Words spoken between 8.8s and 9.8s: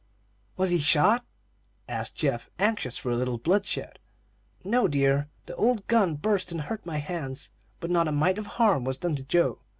was done to Joe.